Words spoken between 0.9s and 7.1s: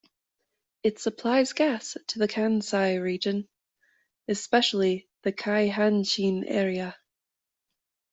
supplies gas to the Kansai region, especially the Keihanshin area.